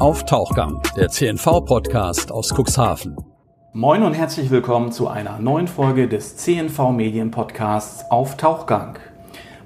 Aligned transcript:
auf 0.00 0.24
Tauchgang, 0.24 0.80
der 0.96 1.10
CNV-Podcast 1.10 2.32
aus 2.32 2.54
Cuxhaven. 2.54 3.18
Moin 3.74 4.02
und 4.02 4.14
herzlich 4.14 4.50
willkommen 4.50 4.92
zu 4.92 5.08
einer 5.08 5.38
neuen 5.38 5.68
Folge 5.68 6.08
des 6.08 6.38
CNV 6.38 6.92
Medien 6.92 7.30
Podcasts 7.30 8.10
auf 8.10 8.38
Tauchgang. 8.38 8.98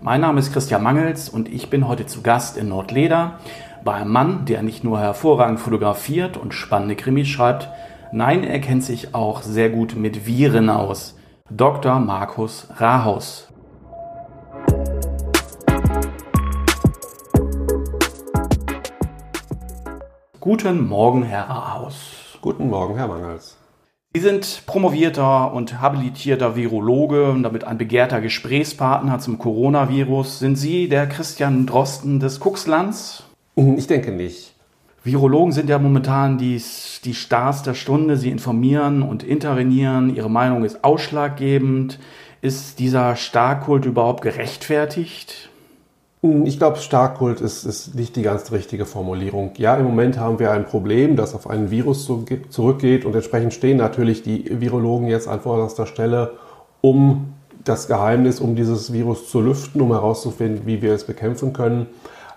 Mein 0.03 0.23
Name 0.23 0.41
ist 0.41 0.53
Christian 0.53 0.83
Mangels 0.83 1.29
und 1.29 1.49
ich 1.49 1.71
bin 1.71 1.87
heute 1.87 2.07
zu 2.07 2.21
Gast 2.23 2.57
in 2.57 2.69
Nordleder 2.69 3.39
bei 3.85 3.95
einem 3.95 4.11
Mann, 4.11 4.45
der 4.45 4.65
nicht 4.65 4.83
nur 4.83 4.99
hervorragend 4.99 5.61
fotografiert 5.61 6.37
und 6.37 6.53
spannende 6.53 6.97
Krimis 6.97 7.29
schreibt, 7.29 7.69
nein, 8.11 8.43
er 8.43 8.59
kennt 8.59 8.83
sich 8.83 9.15
auch 9.15 9.41
sehr 9.43 9.71
gut 9.71 9.95
mit 9.95 10.27
Viren 10.27 10.69
aus. 10.69 11.17
Dr. 11.49 12.01
Markus 12.01 12.67
Rahaus. 12.77 13.54
Guten 20.45 20.87
Morgen, 20.89 21.23
Herr 21.23 21.49
Rahaus. 21.49 22.37
Guten 22.43 22.69
Morgen, 22.69 22.97
Herr 22.97 23.09
Mangels. 23.09 23.57
Sie 24.13 24.21
sind 24.21 24.65
promovierter 24.67 25.55
und 25.55 25.81
habilitierter 25.81 26.55
Virologe 26.55 27.31
und 27.31 27.45
damit 27.45 27.65
ein 27.65 27.79
begehrter 27.79 28.21
Gesprächspartner 28.21 29.21
zum 29.21 29.39
Coronavirus. 29.39 30.41
Sind 30.41 30.57
Sie 30.57 30.91
der 30.91 31.07
Christian 31.07 31.65
Drosten 31.65 32.21
des 32.21 32.41
Kuxlands? 32.41 33.23
Ich 33.57 33.87
denke 33.87 34.13
nicht. 34.13 34.53
Virologen 35.03 35.53
sind 35.53 35.71
ja 35.71 35.79
momentan 35.79 36.37
die, 36.37 36.61
die 37.05 37.15
Stars 37.15 37.63
der 37.63 37.73
Stunde. 37.73 38.19
Sie 38.19 38.29
informieren 38.29 39.01
und 39.01 39.23
intervenieren. 39.23 40.15
Ihre 40.15 40.31
Meinung 40.31 40.67
ist 40.67 40.85
ausschlaggebend. 40.85 41.99
Ist 42.43 42.81
dieser 42.81 43.17
Starkult 43.17 43.87
überhaupt 43.87 44.21
gerechtfertigt? 44.21 45.49
Ich 46.45 46.57
glaube, 46.57 46.79
Starkkult 46.79 47.43
ist, 47.43 47.65
ist 47.65 47.97
nicht 47.97 48.17
die 48.17 48.23
ganz 48.23 48.51
richtige 48.51 48.87
Formulierung. 48.87 49.53
Ja, 49.59 49.77
im 49.77 49.85
Moment 49.85 50.19
haben 50.19 50.39
wir 50.39 50.53
ein 50.53 50.65
Problem, 50.65 51.17
das 51.17 51.35
auf 51.35 51.51
einen 51.51 51.71
Virus 51.71 52.09
zurückgeht 52.49 53.05
und 53.05 53.15
entsprechend 53.15 53.53
stehen 53.53 53.77
natürlich 53.77 54.23
die 54.23 54.59
Virologen 54.59 55.07
jetzt 55.09 55.29
an 55.29 55.41
vorderster 55.41 55.85
Stelle, 55.85 56.33
um 56.81 57.35
das 57.63 57.89
Geheimnis 57.89 58.41
um 58.41 58.57
dieses 58.57 58.91
Virus 58.91 59.29
zu 59.29 59.43
lüften, 59.43 59.83
um 59.83 59.93
herauszufinden, 59.93 60.63
wie 60.65 60.81
wir 60.81 60.95
es 60.95 61.05
bekämpfen 61.05 61.53
können. 61.53 61.89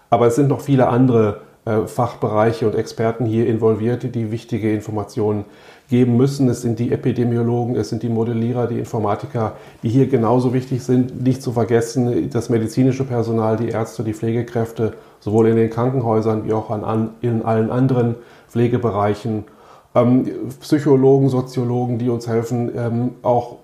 Aber 0.10 0.28
es 0.28 0.36
sind 0.36 0.50
noch 0.50 0.60
viele 0.60 0.90
andere 0.90 1.44
äh, 1.64 1.88
Fachbereiche 1.88 2.68
und 2.68 2.76
Experten 2.76 3.26
hier 3.26 3.48
involviert, 3.48 4.14
die 4.16 4.32
wichtige 4.32 4.74
Informationen 4.74 5.46
geben 5.90 6.18
müssen. 6.18 6.50
Es 6.50 6.62
sind 6.62 6.80
die 6.80 6.92
Epidemiologen, 6.92 7.76
es 7.76 7.90
sind 7.90 8.04
die 8.04 8.10
Modellierer, 8.10 8.68
die 8.68 8.80
Informatiker, 8.80 9.54
die 9.84 9.90
hier 9.90 10.08
genauso 10.08 10.54
wichtig 10.54 10.84
sind. 10.84 11.24
Nicht 11.24 11.42
zu 11.42 11.52
vergessen 11.52 12.30
das 12.30 12.50
medizinische 12.50 13.06
Personal, 13.06 13.58
die 13.58 13.70
Ärzte, 13.70 14.04
die 14.04 14.14
Pflegekräfte, 14.14 14.94
sowohl 15.20 15.48
in 15.48 15.56
den 15.56 15.70
Krankenhäusern 15.70 16.46
wie 16.46 16.54
auch 16.54 16.70
an, 16.70 17.12
in 17.22 17.44
allen 17.44 17.72
anderen 17.72 18.16
Pflegebereichen. 18.50 19.46
Ähm, 19.96 20.26
Psychologen, 20.60 21.30
Soziologen, 21.30 21.98
die 21.98 22.10
uns 22.10 22.28
helfen, 22.28 22.72
ähm, 22.76 23.12
auch 23.22 23.58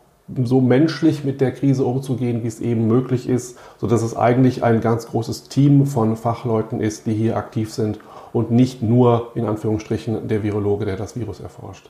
so 0.45 0.61
menschlich 0.61 1.25
mit 1.25 1.41
der 1.41 1.51
Krise 1.51 1.83
umzugehen, 1.83 2.43
wie 2.43 2.47
es 2.47 2.61
eben 2.61 2.87
möglich 2.87 3.27
ist, 3.27 3.57
sodass 3.77 4.01
es 4.01 4.15
eigentlich 4.15 4.63
ein 4.63 4.79
ganz 4.79 5.07
großes 5.07 5.49
Team 5.49 5.85
von 5.85 6.15
Fachleuten 6.15 6.79
ist, 6.79 7.05
die 7.05 7.13
hier 7.13 7.35
aktiv 7.35 7.73
sind 7.73 7.99
und 8.31 8.49
nicht 8.49 8.81
nur 8.81 9.31
in 9.35 9.45
Anführungsstrichen 9.45 10.27
der 10.29 10.41
Virologe, 10.41 10.85
der 10.85 10.95
das 10.95 11.17
Virus 11.17 11.41
erforscht. 11.41 11.89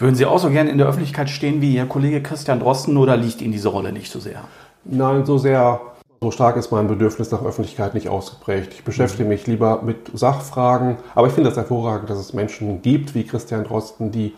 Würden 0.00 0.14
Sie 0.14 0.24
auch 0.24 0.38
so 0.38 0.48
gerne 0.48 0.70
in 0.70 0.78
der 0.78 0.86
Öffentlichkeit 0.86 1.28
stehen 1.28 1.60
wie 1.60 1.76
Ihr 1.76 1.84
Kollege 1.84 2.22
Christian 2.22 2.58
Drosten 2.58 2.96
oder 2.96 3.18
liegt 3.18 3.42
Ihnen 3.42 3.52
diese 3.52 3.68
Rolle 3.68 3.92
nicht 3.92 4.10
so 4.10 4.18
sehr? 4.18 4.40
Nein, 4.86 5.26
so 5.26 5.36
sehr, 5.36 5.78
so 6.22 6.30
stark 6.30 6.56
ist 6.56 6.72
mein 6.72 6.88
Bedürfnis 6.88 7.30
nach 7.30 7.44
Öffentlichkeit 7.44 7.92
nicht 7.92 8.08
ausgeprägt. 8.08 8.72
Ich 8.72 8.82
beschäftige 8.82 9.28
mich 9.28 9.46
lieber 9.46 9.82
mit 9.82 10.10
Sachfragen, 10.14 10.96
aber 11.14 11.26
ich 11.26 11.34
finde 11.34 11.50
es 11.50 11.54
das 11.54 11.64
hervorragend, 11.64 12.08
dass 12.08 12.16
es 12.16 12.32
Menschen 12.32 12.80
gibt 12.80 13.14
wie 13.14 13.24
Christian 13.24 13.64
Drosten, 13.64 14.10
die 14.10 14.32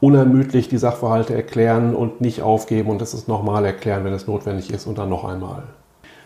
unermüdlich 0.00 0.68
die 0.68 0.78
Sachverhalte 0.78 1.32
erklären 1.32 1.94
und 1.94 2.20
nicht 2.20 2.42
aufgeben 2.42 2.90
und 2.90 3.00
das 3.00 3.14
ist 3.14 3.28
nochmal 3.28 3.64
erklären, 3.64 4.04
wenn 4.04 4.14
es 4.14 4.26
notwendig 4.26 4.72
ist 4.72 4.84
und 4.84 4.98
dann 4.98 5.10
noch 5.10 5.24
einmal. 5.24 5.62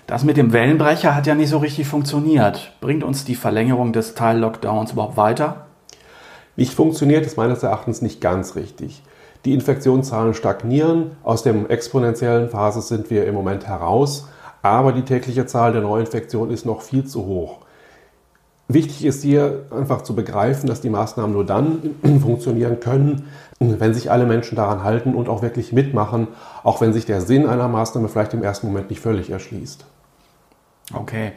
Das 0.06 0.24
mit 0.24 0.38
dem 0.38 0.54
Wellenbrecher 0.54 1.14
hat 1.14 1.26
ja 1.26 1.34
nicht 1.34 1.50
so 1.50 1.58
richtig 1.58 1.86
funktioniert. 1.86 2.72
Bringt 2.80 3.04
uns 3.04 3.26
die 3.26 3.34
Verlängerung 3.34 3.92
des 3.92 4.14
Teil-Lockdowns 4.14 4.92
überhaupt 4.92 5.18
weiter? 5.18 5.67
Nicht 6.58 6.74
funktioniert 6.74 7.24
ist 7.24 7.36
meines 7.36 7.62
Erachtens 7.62 8.02
nicht 8.02 8.20
ganz 8.20 8.56
richtig. 8.56 9.04
Die 9.44 9.54
Infektionszahlen 9.54 10.34
stagnieren, 10.34 11.12
aus 11.22 11.44
der 11.44 11.54
exponentiellen 11.70 12.50
Phase 12.50 12.82
sind 12.82 13.10
wir 13.10 13.26
im 13.26 13.34
Moment 13.36 13.68
heraus, 13.68 14.26
aber 14.60 14.90
die 14.90 15.02
tägliche 15.02 15.46
Zahl 15.46 15.72
der 15.72 15.82
Neuinfektionen 15.82 16.52
ist 16.52 16.66
noch 16.66 16.82
viel 16.82 17.04
zu 17.04 17.26
hoch. 17.26 17.58
Wichtig 18.66 19.04
ist 19.04 19.22
hier 19.22 19.66
einfach 19.70 20.02
zu 20.02 20.16
begreifen, 20.16 20.66
dass 20.66 20.80
die 20.80 20.90
Maßnahmen 20.90 21.32
nur 21.32 21.46
dann 21.46 21.94
funktionieren 22.20 22.80
können, 22.80 23.28
wenn 23.60 23.94
sich 23.94 24.10
alle 24.10 24.26
Menschen 24.26 24.56
daran 24.56 24.82
halten 24.82 25.14
und 25.14 25.28
auch 25.28 25.42
wirklich 25.42 25.72
mitmachen, 25.72 26.26
auch 26.64 26.80
wenn 26.80 26.92
sich 26.92 27.06
der 27.06 27.20
Sinn 27.20 27.46
einer 27.46 27.68
Maßnahme 27.68 28.08
vielleicht 28.08 28.34
im 28.34 28.42
ersten 28.42 28.66
Moment 28.66 28.90
nicht 28.90 29.00
völlig 29.00 29.30
erschließt. 29.30 29.84
Okay. 30.92 31.34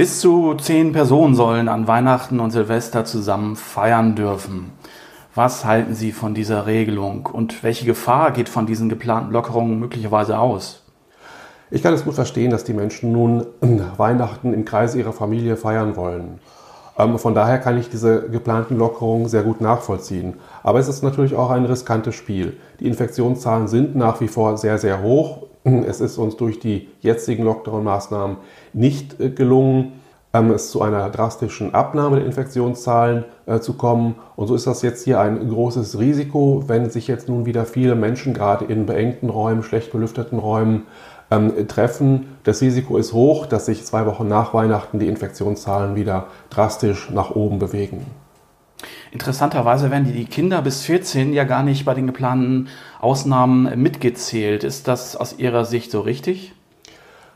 Bis 0.00 0.18
zu 0.20 0.54
zehn 0.54 0.92
Personen 0.92 1.34
sollen 1.34 1.68
an 1.68 1.86
Weihnachten 1.86 2.40
und 2.40 2.52
Silvester 2.52 3.04
zusammen 3.04 3.54
feiern 3.54 4.16
dürfen. 4.16 4.72
Was 5.34 5.66
halten 5.66 5.94
Sie 5.94 6.12
von 6.12 6.32
dieser 6.32 6.64
Regelung 6.64 7.28
und 7.30 7.62
welche 7.62 7.84
Gefahr 7.84 8.30
geht 8.30 8.48
von 8.48 8.64
diesen 8.64 8.88
geplanten 8.88 9.30
Lockerungen 9.30 9.78
möglicherweise 9.78 10.38
aus? 10.38 10.84
Ich 11.70 11.82
kann 11.82 11.92
es 11.92 12.04
gut 12.04 12.14
verstehen, 12.14 12.50
dass 12.50 12.64
die 12.64 12.72
Menschen 12.72 13.12
nun 13.12 13.44
Weihnachten 13.98 14.54
im 14.54 14.64
Kreise 14.64 14.98
ihrer 14.98 15.12
Familie 15.12 15.58
feiern 15.58 15.96
wollen. 15.96 16.38
Ähm, 16.96 17.18
von 17.18 17.34
daher 17.34 17.58
kann 17.58 17.76
ich 17.76 17.90
diese 17.90 18.30
geplanten 18.30 18.78
Lockerungen 18.78 19.28
sehr 19.28 19.42
gut 19.42 19.60
nachvollziehen. 19.60 20.38
Aber 20.62 20.78
es 20.78 20.88
ist 20.88 21.02
natürlich 21.02 21.34
auch 21.34 21.50
ein 21.50 21.66
riskantes 21.66 22.14
Spiel. 22.14 22.56
Die 22.80 22.86
Infektionszahlen 22.86 23.68
sind 23.68 23.96
nach 23.96 24.22
wie 24.22 24.28
vor 24.28 24.56
sehr, 24.56 24.78
sehr 24.78 25.02
hoch. 25.02 25.49
Es 25.84 26.00
ist 26.00 26.18
uns 26.18 26.36
durch 26.36 26.58
die 26.58 26.88
jetzigen 27.00 27.44
Lockdown-Maßnahmen 27.44 28.36
nicht 28.72 29.20
äh, 29.20 29.30
gelungen, 29.30 29.92
ähm, 30.32 30.50
es 30.52 30.70
zu 30.70 30.82
einer 30.82 31.08
drastischen 31.10 31.74
Abnahme 31.74 32.16
der 32.16 32.26
Infektionszahlen 32.26 33.24
äh, 33.46 33.60
zu 33.60 33.74
kommen. 33.74 34.16
Und 34.36 34.46
so 34.46 34.54
ist 34.54 34.66
das 34.66 34.82
jetzt 34.82 35.04
hier 35.04 35.20
ein 35.20 35.48
großes 35.48 35.98
Risiko, 35.98 36.64
wenn 36.66 36.90
sich 36.90 37.08
jetzt 37.08 37.28
nun 37.28 37.46
wieder 37.46 37.64
viele 37.64 37.94
Menschen 37.94 38.34
gerade 38.34 38.64
in 38.64 38.86
beengten 38.86 39.30
Räumen, 39.30 39.62
schlecht 39.62 39.92
belüfteten 39.92 40.38
Räumen 40.38 40.84
ähm, 41.30 41.66
treffen. 41.68 42.36
Das 42.44 42.60
Risiko 42.60 42.96
ist 42.96 43.12
hoch, 43.12 43.46
dass 43.46 43.66
sich 43.66 43.84
zwei 43.84 44.06
Wochen 44.06 44.28
nach 44.28 44.54
Weihnachten 44.54 44.98
die 44.98 45.08
Infektionszahlen 45.08 45.96
wieder 45.96 46.26
drastisch 46.50 47.10
nach 47.10 47.30
oben 47.30 47.58
bewegen. 47.58 48.06
Interessanterweise 49.12 49.90
werden 49.90 50.12
die 50.12 50.24
Kinder 50.24 50.62
bis 50.62 50.82
14 50.82 51.32
ja 51.32 51.44
gar 51.44 51.64
nicht 51.64 51.84
bei 51.84 51.94
den 51.94 52.06
geplanten 52.06 52.68
Ausnahmen 53.00 53.80
mitgezählt. 53.80 54.62
Ist 54.62 54.86
das 54.86 55.16
aus 55.16 55.38
Ihrer 55.38 55.64
Sicht 55.64 55.90
so 55.90 56.00
richtig? 56.00 56.52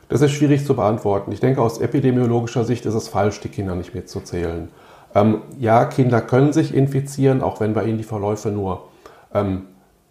Das 0.09 0.21
ist 0.21 0.33
schwierig 0.33 0.65
zu 0.65 0.75
beantworten. 0.75 1.33
Ich 1.33 1.41
denke, 1.41 1.61
aus 1.61 1.79
epidemiologischer 1.79 2.65
Sicht 2.65 2.87
ist 2.87 2.95
es 2.95 3.09
falsch, 3.09 3.41
die 3.41 3.49
Kinder 3.49 3.75
nicht 3.75 3.95
mitzuzählen. 3.95 4.69
Ähm, 5.15 5.43
ja, 5.59 5.85
Kinder 5.87 6.21
können 6.21 6.53
sich 6.53 6.75
infizieren, 6.75 7.43
auch 7.43 7.61
wenn 7.61 7.75
bei 7.75 7.85
ihnen 7.85 7.99
die 7.99 8.05
Verläufe 8.05 8.51
nur, 8.51 8.89
ähm, 9.33 9.63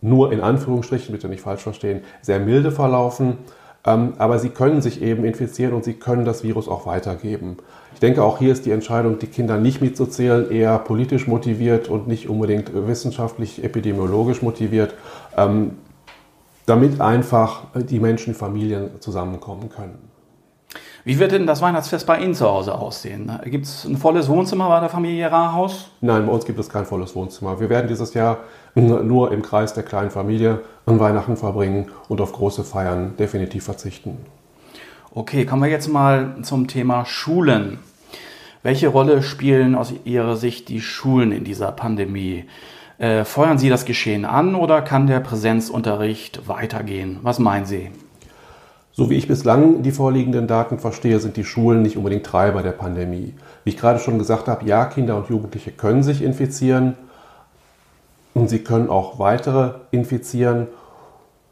nur 0.01 0.33
in 0.33 0.41
Anführungsstrichen, 0.41 1.13
bitte 1.13 1.29
nicht 1.29 1.41
falsch 1.41 1.61
verstehen, 1.61 2.01
sehr 2.21 2.39
milde 2.39 2.71
verlaufen. 2.71 3.37
Ähm, 3.85 4.13
aber 4.17 4.39
sie 4.39 4.49
können 4.49 4.81
sich 4.81 5.01
eben 5.01 5.25
infizieren 5.25 5.73
und 5.73 5.83
sie 5.83 5.93
können 5.93 6.23
das 6.23 6.43
Virus 6.43 6.67
auch 6.67 6.85
weitergeben. 6.85 7.57
Ich 7.93 7.99
denke, 7.99 8.23
auch 8.23 8.39
hier 8.39 8.53
ist 8.53 8.65
die 8.65 8.71
Entscheidung, 8.71 9.19
die 9.19 9.27
Kinder 9.27 9.57
nicht 9.57 9.81
mitzuzählen, 9.81 10.49
eher 10.49 10.77
politisch 10.79 11.27
motiviert 11.27 11.89
und 11.89 12.07
nicht 12.07 12.29
unbedingt 12.29 12.71
wissenschaftlich, 12.73 13.63
epidemiologisch 13.63 14.41
motiviert, 14.41 14.93
ähm, 15.37 15.71
damit 16.65 17.01
einfach 17.01 17.63
die 17.75 17.99
Menschen, 17.99 18.33
Familien 18.33 19.01
zusammenkommen 19.01 19.69
können. 19.69 20.12
Wie 21.05 21.19
wird 21.19 21.33
denn 21.33 21.45
das 21.45 21.61
Weihnachtsfest 21.61 22.07
bei 22.07 22.19
Ihnen 22.19 22.33
zu 22.33 22.47
Hause 22.47 22.75
aussehen? 22.75 23.29
Gibt 23.43 23.65
es 23.65 23.83
ein 23.83 23.97
volles 23.97 24.29
Wohnzimmer 24.29 24.69
bei 24.69 24.79
der 24.79 24.87
Familie 24.87 25.29
Rahaus? 25.29 25.89
Nein, 25.99 26.25
bei 26.25 26.31
uns 26.31 26.45
gibt 26.45 26.57
es 26.59 26.69
kein 26.69 26.85
volles 26.85 27.13
Wohnzimmer. 27.13 27.59
Wir 27.59 27.69
werden 27.69 27.89
dieses 27.89 28.13
Jahr 28.13 28.37
nur 28.73 29.33
im 29.33 29.41
Kreis 29.41 29.73
der 29.73 29.83
kleinen 29.83 30.11
Familie 30.11 30.61
an 30.85 31.01
Weihnachten 31.01 31.35
verbringen 31.35 31.91
und 32.07 32.21
auf 32.21 32.31
große 32.31 32.63
Feiern 32.63 33.17
definitiv 33.17 33.65
verzichten. 33.65 34.17
Okay, 35.13 35.45
kommen 35.45 35.63
wir 35.63 35.69
jetzt 35.69 35.89
mal 35.89 36.37
zum 36.41 36.69
Thema 36.69 37.05
Schulen. 37.05 37.79
Welche 38.61 38.87
Rolle 38.87 39.23
spielen 39.23 39.75
aus 39.75 39.93
Ihrer 40.05 40.37
Sicht 40.37 40.69
die 40.69 40.79
Schulen 40.79 41.33
in 41.33 41.43
dieser 41.43 41.73
Pandemie? 41.73 42.45
Äh, 42.97 43.25
feuern 43.25 43.57
Sie 43.57 43.67
das 43.67 43.83
Geschehen 43.83 44.23
an 44.23 44.55
oder 44.55 44.81
kann 44.81 45.07
der 45.07 45.19
Präsenzunterricht 45.19 46.47
weitergehen? 46.47 47.19
Was 47.23 47.39
meinen 47.39 47.65
Sie? 47.65 47.91
So 48.95 49.09
wie 49.09 49.15
ich 49.15 49.27
bislang 49.27 49.81
die 49.81 49.91
vorliegenden 49.91 50.45
Daten 50.45 50.77
verstehe, 50.77 51.19
sind 51.19 51.35
die 51.35 51.43
Schulen 51.43 51.81
nicht 51.81 51.97
unbedingt 51.97 52.27
Treiber 52.27 52.61
der 52.61 52.73
Pandemie. 52.73 53.33
Wie 53.63 53.71
ich 53.71 53.77
gerade 53.77 53.97
schon 53.97 54.19
gesagt 54.19 54.47
habe, 54.47 54.67
ja, 54.67 54.85
Kinder 54.85 55.17
und 55.17 55.29
Jugendliche 55.29 55.71
können 55.71 56.03
sich 56.03 56.21
infizieren 56.21 56.93
und 58.35 58.49
sie 58.49 58.59
können 58.59 58.89
auch 58.89 59.17
weitere 59.17 59.71
infizieren. 59.89 60.67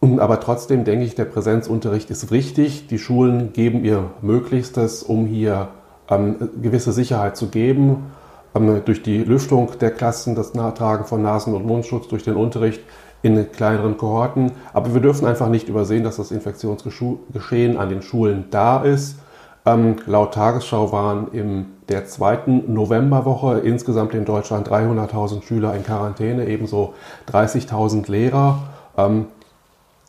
Aber 0.02 0.40
trotzdem 0.40 0.84
denke 0.84 1.04
ich, 1.04 1.16
der 1.16 1.26
Präsenzunterricht 1.26 2.12
ist 2.12 2.30
wichtig. 2.30 2.86
Die 2.88 3.00
Schulen 3.00 3.54
geben 3.54 3.84
ihr 3.84 4.12
Möglichstes, 4.22 5.02
um 5.02 5.26
hier 5.26 5.70
ähm, 6.10 6.50
gewisse 6.62 6.92
Sicherheit 6.92 7.38
zu 7.38 7.48
geben. 7.48 8.12
ähm, 8.54 8.82
durch 8.86 9.02
die 9.02 9.18
Lüftung 9.18 9.72
der 9.80 9.92
Klassen, 9.92 10.36
das 10.36 10.54
Tragen 10.54 11.06
von 11.06 11.24
Nasen- 11.24 11.56
und 11.56 11.66
Mundschutz, 11.66 12.08
durch 12.08 12.24
den 12.24 12.36
Unterricht 12.36 12.82
in 13.22 13.52
kleineren 13.52 13.98
Kohorten. 13.98 14.52
Aber 14.74 14.94
wir 14.94 15.02
dürfen 15.02 15.28
einfach 15.28 15.50
nicht 15.50 15.68
übersehen, 15.70 16.04
dass 16.04 16.18
das 16.18 16.32
Infektionsgeschehen 16.32 17.78
an 17.78 17.90
den 17.90 18.02
Schulen 18.02 18.46
da 18.52 18.84
ist. 18.84 19.18
Ähm, 19.66 19.98
laut 20.08 20.34
Tagesschau 20.34 20.92
waren 20.92 21.28
in 21.32 21.66
der 21.88 22.06
zweiten 22.06 22.74
Novemberwoche 22.74 23.60
insgesamt 23.60 24.14
in 24.16 24.26
Deutschland 24.26 24.68
300.000 24.68 25.44
Schüler 25.44 25.76
in 25.76 25.84
Quarantäne, 25.84 26.48
ebenso 26.48 26.94
30.000 27.32 28.10
Lehrer. 28.10 28.60
Ähm, 28.98 29.26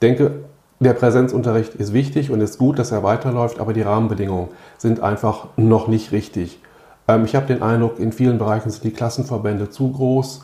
denke, 0.00 0.44
der 0.80 0.94
Präsenzunterricht 0.94 1.74
ist 1.74 1.92
wichtig 1.92 2.30
und 2.30 2.40
ist 2.40 2.58
gut, 2.58 2.78
dass 2.78 2.92
er 2.92 3.02
weiterläuft, 3.02 3.60
aber 3.60 3.72
die 3.72 3.82
Rahmenbedingungen 3.82 4.48
sind 4.78 5.00
einfach 5.00 5.48
noch 5.56 5.86
nicht 5.86 6.12
richtig. 6.12 6.58
Ähm, 7.06 7.24
ich 7.24 7.36
habe 7.36 7.46
den 7.46 7.62
Eindruck, 7.62 7.98
in 7.98 8.12
vielen 8.12 8.38
Bereichen 8.38 8.70
sind 8.70 8.84
die 8.84 8.92
Klassenverbände 8.92 9.70
zu 9.70 9.92
groß. 9.92 10.42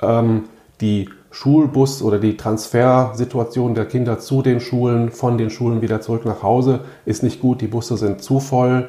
Ähm, 0.00 0.44
die 0.80 1.08
Schulbus 1.30 2.02
oder 2.02 2.18
die 2.18 2.36
Transfersituation 2.36 3.74
der 3.74 3.86
Kinder 3.86 4.18
zu 4.18 4.42
den 4.42 4.60
Schulen, 4.60 5.10
von 5.10 5.38
den 5.38 5.50
Schulen 5.50 5.82
wieder 5.82 6.00
zurück 6.00 6.24
nach 6.24 6.42
Hause 6.42 6.80
ist 7.04 7.22
nicht 7.22 7.40
gut. 7.40 7.60
Die 7.60 7.66
Busse 7.66 7.96
sind 7.96 8.22
zu 8.22 8.40
voll. 8.40 8.88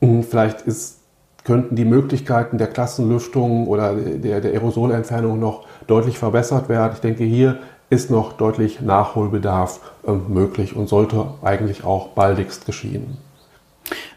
Hm, 0.00 0.22
vielleicht 0.22 0.62
ist, 0.62 0.98
könnten 1.44 1.76
die 1.76 1.84
Möglichkeiten 1.84 2.58
der 2.58 2.66
Klassenlüftung 2.66 3.66
oder 3.68 3.94
der, 3.94 4.40
der 4.40 4.52
Aerosolentfernung 4.52 5.38
noch 5.38 5.66
deutlich 5.86 6.18
verbessert 6.18 6.68
werden. 6.68 6.92
Ich 6.94 7.00
denke, 7.00 7.24
hier 7.24 7.58
ist 7.90 8.10
noch 8.10 8.34
deutlich 8.34 8.80
Nachholbedarf 8.80 9.80
äh, 10.06 10.12
möglich 10.12 10.76
und 10.76 10.88
sollte 10.88 11.26
eigentlich 11.42 11.84
auch 11.84 12.08
baldigst 12.08 12.66
geschehen. 12.66 13.16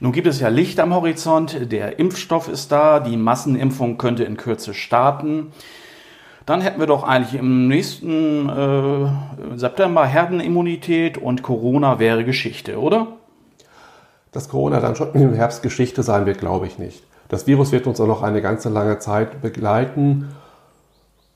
Nun 0.02 0.12
gibt 0.12 0.28
es 0.28 0.42
ja 0.42 0.50
Licht 0.50 0.80
am 0.80 0.94
Horizont, 0.94 1.72
der 1.72 2.00
Impfstoff 2.00 2.50
ist 2.50 2.72
da, 2.72 3.00
die 3.00 3.16
Massenimpfung 3.16 3.98
könnte 3.98 4.24
in 4.24 4.36
Kürze 4.36 4.74
starten 4.74 5.54
dann 6.46 6.62
hätten 6.62 6.80
wir 6.80 6.88
doch 6.88 7.04
eigentlich 7.04 7.40
im 7.40 7.68
nächsten 7.68 8.50
äh, 8.50 9.58
September 9.58 10.06
Herdenimmunität 10.06 11.18
und 11.18 11.44
Corona 11.44 12.00
wäre 12.00 12.26
Geschichte, 12.26 12.80
oder? 12.80 13.08
Dass 14.32 14.50
Corona 14.50 14.80
dann 14.80 14.96
schon 14.96 15.14
im 15.14 15.34
Herbst 15.34 15.62
Geschichte 15.62 16.04
sein 16.04 16.26
wird, 16.26 16.40
glaube 16.40 16.68
ich 16.68 16.80
nicht. 16.80 17.04
Das 17.28 17.48
Virus 17.48 17.72
wird 17.72 17.88
uns 17.88 18.00
auch 18.02 18.08
noch 18.08 18.24
eine 18.24 18.42
ganze 18.42 18.70
lange 18.70 19.00
Zeit 19.00 19.42
begleiten 19.42 20.30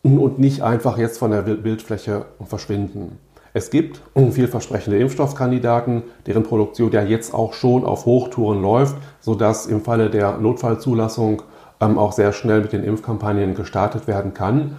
und 0.04 0.40
nicht 0.40 0.62
einfach 0.62 0.98
jetzt 0.98 1.18
von 1.18 1.32
der 1.32 1.42
Bildfläche 1.42 2.26
verschwinden. 2.46 3.18
Es 3.54 3.70
gibt 3.70 4.02
vielversprechende 4.32 5.00
Impfstoffkandidaten, 5.00 6.04
deren 6.28 6.44
Produktion 6.44 6.92
ja 6.92 7.02
jetzt 7.02 7.34
auch 7.34 7.54
schon 7.54 7.86
auf 7.86 8.06
Hochtouren 8.06 8.62
läuft, 8.62 8.98
sodass 9.22 9.66
im 9.68 9.82
Falle 9.82 10.10
der 10.10 10.38
Notfallzulassung 10.38 11.42
ähm, 11.80 11.98
auch 11.98 12.12
sehr 12.12 12.34
schnell 12.34 12.62
mit 12.62 12.74
den 12.74 12.84
Impfkampagnen 12.84 13.56
gestartet 13.56 14.08
werden 14.08 14.34
kann. 14.34 14.76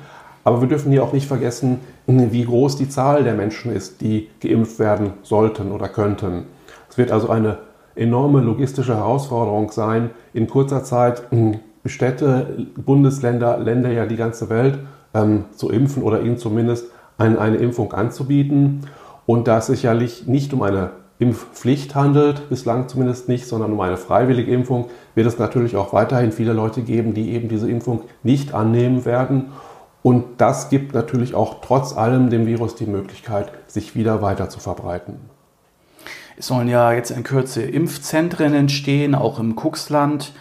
Aber 0.46 0.60
wir 0.60 0.69
dürfen 0.69 0.93
hier 0.93 1.02
auch 1.02 1.12
nicht 1.12 1.26
vergessen, 1.26 1.81
wie 2.06 2.44
groß 2.44 2.76
die 2.76 2.88
Zahl 2.88 3.25
der 3.25 3.34
Menschen 3.34 3.72
ist, 3.72 4.00
die 4.00 4.28
geimpft 4.40 4.78
werden 4.78 5.14
sollten 5.25 5.72
oder 5.72 5.88
könnten. 5.88 6.44
Es 6.88 6.96
wird 6.96 7.10
also 7.10 7.31
eine 7.31 7.58
enorme 7.96 8.40
logistische 8.43 8.94
Herausforderung 8.94 9.72
sein, 9.72 10.10
in 10.34 10.46
kurzer 10.46 10.84
Zeit 10.84 11.25
hm, 11.31 11.58
Städte, 11.84 12.69
Bundesländer, 12.76 13.58
Länder, 13.58 13.90
ja 13.90 14.06
die 14.06 14.14
ganze 14.14 14.48
Welt 14.48 14.78
ähm, 15.14 15.46
zu 15.50 15.69
impfen 15.69 16.04
oder 16.04 16.22
ihnen 16.22 16.38
zumindest 16.38 16.92
ein, 17.19 17.37
eine 17.40 17.56
Impfung 17.56 17.92
anzubieten. 17.92 18.82
Und 19.26 19.49
da 19.49 19.58
es 19.58 19.66
sicherlich 19.66 20.28
nicht 20.28 20.52
um 20.52 20.62
eine 20.62 20.90
Impfpflicht 21.19 21.96
handelt, 21.96 22.49
bislang 22.50 22.87
zumindest 22.87 23.28
nicht, 23.28 23.49
sondern 23.49 23.72
um 23.72 23.81
eine 23.81 23.96
freiwillige 23.96 24.52
Impfung, 24.52 24.90
wird 25.16 25.26
es 25.26 25.40
natürlich 25.40 25.75
auch 25.75 25.92
weiterhin 25.92 26.31
viele 26.31 26.52
Leute 26.52 26.82
geben, 26.82 27.14
die 27.14 27.32
eben 27.32 27.49
diese 27.49 27.69
Impfung 27.69 28.02
nicht 28.22 28.54
annehmen 28.54 29.04
werden. 29.04 29.46
Und 30.06 30.40
das 30.40 30.68
gibt 30.68 30.94
natürlich 30.94 31.34
auch 31.34 31.62
trotz 31.62 31.92
allem 31.92 32.30
dem 32.30 32.46
Virus 32.46 32.76
die 32.76 32.86
Möglichkeit, 32.86 33.50
sich 33.66 33.96
wieder 33.96 34.22
weiter 34.22 34.48
zu 34.48 34.60
verbreiten. 34.60 35.16
Es 36.36 36.46
sollen 36.46 36.68
ja 36.68 36.92
jetzt 36.92 37.10
in 37.10 37.24
Kürze 37.24 37.62
Impfzentren 37.62 38.54
entstehen, 38.54 39.16
auch 39.16 39.40
im 39.40 39.56
Kuxland. 39.56 40.32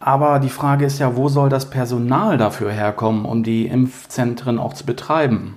Aber 0.00 0.40
die 0.40 0.48
Frage 0.48 0.84
ist 0.84 0.98
ja, 0.98 1.16
wo 1.16 1.28
soll 1.28 1.48
das 1.48 1.70
Personal 1.70 2.38
dafür 2.38 2.72
herkommen, 2.72 3.24
um 3.24 3.44
die 3.44 3.68
Impfzentren 3.68 4.58
auch 4.58 4.74
zu 4.74 4.84
betreiben? 4.84 5.56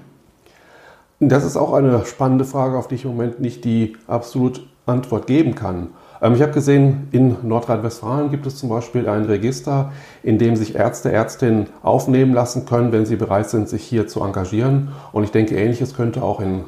Das 1.19 1.43
ist 1.43 1.57
auch 1.57 1.73
eine 1.73 2.05
spannende 2.05 2.45
Frage, 2.45 2.77
auf 2.77 2.89
die 2.89 2.93
ich 2.93 3.05
im 3.05 3.15
Moment 3.15 3.41
nicht 3.41 3.65
die 3.65 3.97
absolute 4.05 4.61
Antwort 4.85 5.25
geben 5.25 5.55
kann. 5.55 5.87
Ähm, 6.21 6.35
ich 6.35 6.41
habe 6.41 6.51
gesehen, 6.51 7.07
in 7.11 7.37
Nordrhein-Westfalen 7.43 8.29
gibt 8.29 8.45
es 8.45 8.57
zum 8.57 8.69
Beispiel 8.69 9.09
ein 9.09 9.25
Register, 9.25 9.91
in 10.23 10.37
dem 10.37 10.55
sich 10.55 10.75
Ärzte, 10.75 11.11
Ärztinnen 11.11 11.67
aufnehmen 11.81 12.33
lassen 12.33 12.65
können, 12.65 12.91
wenn 12.91 13.05
sie 13.05 13.15
bereit 13.15 13.49
sind, 13.49 13.67
sich 13.67 13.83
hier 13.83 14.07
zu 14.07 14.23
engagieren. 14.23 14.89
Und 15.11 15.23
ich 15.23 15.31
denke, 15.31 15.55
ähnliches 15.55 15.95
könnte 15.95 16.23
auch 16.23 16.39
in, 16.39 16.63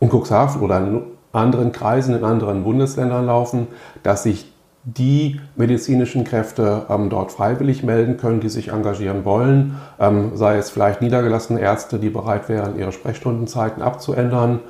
in 0.00 0.10
Cuxhaven 0.10 0.60
oder 0.60 0.78
in 0.78 1.02
anderen 1.32 1.72
Kreisen, 1.72 2.16
in 2.16 2.24
anderen 2.24 2.64
Bundesländern 2.64 3.26
laufen, 3.26 3.68
dass 4.02 4.22
sich 4.24 4.52
die 4.86 5.40
medizinischen 5.56 6.22
Kräfte 6.22 6.86
ähm, 6.88 7.10
dort 7.10 7.32
freiwillig 7.32 7.82
melden 7.82 8.18
können, 8.18 8.38
die 8.38 8.48
sich 8.48 8.68
engagieren 8.68 9.24
wollen, 9.24 9.74
ähm, 9.98 10.36
sei 10.36 10.58
es 10.58 10.70
vielleicht 10.70 11.02
niedergelassene 11.02 11.58
Ärzte, 11.58 11.98
die 11.98 12.08
bereit 12.08 12.48
wären, 12.48 12.78
ihre 12.78 12.92
Sprechstundenzeiten 12.92 13.82
abzuändern 13.82 14.60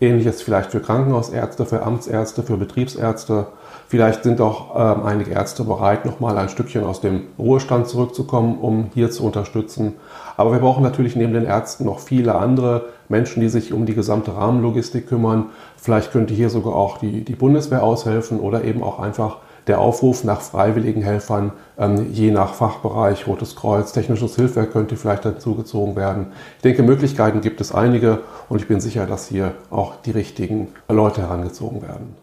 ähnliches 0.00 0.42
vielleicht 0.42 0.72
für 0.72 0.80
Krankenhausärzte, 0.80 1.66
für 1.66 1.82
Amtsärzte, 1.82 2.42
für 2.42 2.56
Betriebsärzte. 2.56 3.46
Vielleicht 3.88 4.24
sind 4.24 4.40
auch 4.40 4.74
ähm, 4.74 5.06
einige 5.06 5.30
Ärzte 5.30 5.62
bereit, 5.62 6.04
nochmal 6.04 6.36
ein 6.38 6.48
Stückchen 6.48 6.82
aus 6.82 7.00
dem 7.00 7.22
Ruhestand 7.38 7.86
zurückzukommen, 7.86 8.58
um 8.58 8.90
hier 8.92 9.10
zu 9.12 9.24
unterstützen. 9.24 9.94
Aber 10.36 10.52
wir 10.52 10.58
brauchen 10.58 10.82
natürlich 10.82 11.14
neben 11.14 11.32
den 11.32 11.44
Ärzten 11.44 11.84
noch 11.84 12.00
viele 12.00 12.34
andere 12.34 12.86
Menschen, 13.08 13.40
die 13.40 13.48
sich 13.48 13.72
um 13.72 13.86
die 13.86 13.94
gesamte 13.94 14.34
Rahmenlogistik 14.34 15.08
kümmern. 15.08 15.46
Vielleicht 15.76 16.10
könnte 16.10 16.34
hier 16.34 16.50
sogar 16.50 16.74
auch 16.74 16.98
die, 16.98 17.24
die 17.24 17.36
Bundeswehr 17.36 17.84
aushelfen 17.84 18.40
oder 18.40 18.64
eben 18.64 18.82
auch 18.82 18.98
einfach 18.98 19.38
der 19.66 19.80
Aufruf 19.80 20.24
nach 20.24 20.40
freiwilligen 20.40 21.02
Helfern, 21.02 21.52
ähm, 21.78 22.12
je 22.12 22.30
nach 22.30 22.54
Fachbereich, 22.54 23.26
Rotes 23.26 23.56
Kreuz, 23.56 23.92
Technisches 23.92 24.36
Hilfswerk 24.36 24.72
könnte 24.72 24.96
vielleicht 24.96 25.24
dazugezogen 25.24 25.96
werden. 25.96 26.28
Ich 26.56 26.62
denke, 26.62 26.82
Möglichkeiten 26.82 27.40
gibt 27.40 27.60
es 27.60 27.74
einige 27.74 28.20
und 28.48 28.60
ich 28.60 28.68
bin 28.68 28.80
sicher, 28.80 29.06
dass 29.06 29.26
hier 29.26 29.52
auch 29.70 29.94
die 30.04 30.12
richtigen 30.12 30.68
Leute 30.88 31.22
herangezogen 31.22 31.82
werden. 31.82 32.14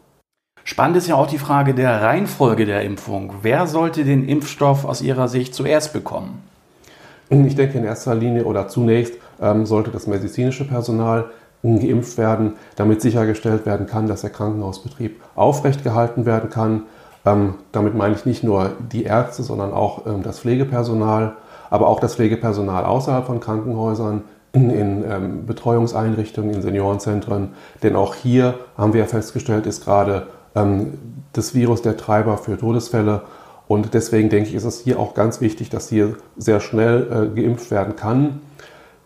Spannend 0.64 0.96
ist 0.96 1.08
ja 1.08 1.16
auch 1.16 1.28
die 1.28 1.38
Frage 1.38 1.74
der 1.74 2.02
Reihenfolge 2.02 2.66
der 2.66 2.84
Impfung. 2.84 3.34
Wer 3.42 3.68
sollte 3.68 4.06
den 4.06 4.28
Impfstoff 4.28 4.86
aus 4.86 5.02
Ihrer 5.02 5.28
Sicht 5.28 5.54
zuerst 5.54 5.92
bekommen? 5.92 6.42
Ich 7.30 7.56
denke 7.56 7.78
in 7.78 7.84
erster 7.84 8.16
Linie 8.16 8.46
oder 8.46 8.68
zunächst 8.68 9.16
ähm, 9.42 9.66
sollte 9.66 9.92
das 9.92 10.08
medizinische 10.08 10.66
Personal 10.66 11.26
geimpft 11.64 12.18
werden, 12.18 12.54
damit 12.76 13.02
sichergestellt 13.02 13.66
werden 13.66 13.88
kann, 13.88 14.08
dass 14.08 14.22
der 14.22 14.30
Krankenhausbetrieb 14.30 15.22
aufrechtgehalten 15.36 16.26
werden 16.26 16.50
kann. 16.50 16.84
Ähm, 17.26 17.56
damit 17.72 17.96
meine 17.96 18.16
ich 18.16 18.26
nicht 18.26 18.44
nur 18.44 18.72
die 18.92 19.04
Ärzte, 19.04 19.44
sondern 19.44 19.72
auch 19.72 20.06
ähm, 20.06 20.24
das 20.24 20.40
Pflegepersonal, 20.40 21.34
aber 21.70 21.88
auch 21.88 22.00
das 22.00 22.16
Pflegepersonal 22.16 22.86
außerhalb 22.86 23.26
von 23.26 23.40
Krankenhäusern, 23.40 24.24
in, 24.54 24.70
in 24.70 25.04
ähm, 25.10 25.46
Betreuungseinrichtungen, 25.46 26.54
in 26.54 26.62
Seniorenzentren. 26.62 27.50
Denn 27.82 27.96
auch 27.96 28.16
hier 28.16 28.56
haben 28.78 28.94
wir 28.94 29.06
festgestellt, 29.06 29.66
ist 29.66 29.84
gerade 29.84 30.28
ähm, 30.56 30.94
das 31.34 31.56
Virus 31.56 31.82
der 31.82 31.98
Treiber 31.98 32.38
für 32.38 32.58
Todesfälle. 32.58 33.24
Und 33.68 33.94
deswegen 33.94 34.30
denke 34.30 34.50
ich, 34.50 34.56
ist 34.56 34.66
es 34.66 34.80
hier 34.80 35.00
auch 35.00 35.16
ganz 35.16 35.42
wichtig, 35.42 35.70
dass 35.70 35.90
hier 35.90 36.18
sehr 36.38 36.60
schnell 36.60 37.32
äh, 37.36 37.42
geimpft 37.42 37.72
werden 37.72 37.96
kann. 37.96 38.42